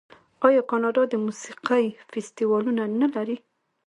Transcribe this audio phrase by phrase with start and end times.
[0.47, 3.37] آیا کاناډا د موسیقۍ فستیوالونه نلري؟